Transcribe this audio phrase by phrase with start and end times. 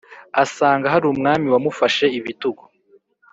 [0.43, 2.63] asanga harumwami wamufashe ibitugu